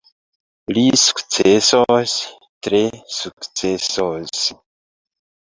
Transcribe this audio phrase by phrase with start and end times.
[0.77, 2.15] Li sukcesos,
[2.69, 2.81] tre
[3.19, 4.43] sukcesos.